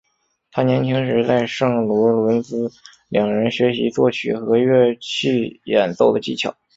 [0.51, 2.71] 他年轻时在圣罗伦兹
[3.07, 6.55] 两人学习作曲和乐器演奏的技巧。